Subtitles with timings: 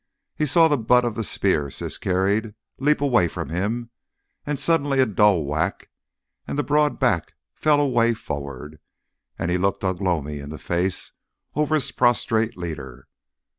[0.35, 3.91] He saw the butt of the spear Siss carried leap away from him,
[4.47, 5.91] and suddenly a dull whack
[6.47, 8.79] and the broad back fell away forward,
[9.37, 11.11] and he looked Ugh lomi in the face
[11.53, 13.07] over his prostrate leader.